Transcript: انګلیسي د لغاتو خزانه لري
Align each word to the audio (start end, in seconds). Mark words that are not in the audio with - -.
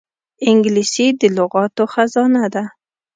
انګلیسي 0.49 1.07
د 1.19 1.21
لغاتو 1.37 1.83
خزانه 1.93 2.39
لري 2.53 2.65